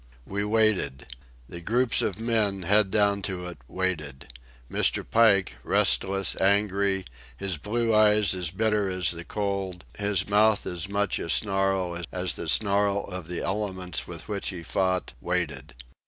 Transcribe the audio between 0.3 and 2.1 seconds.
waited. The groups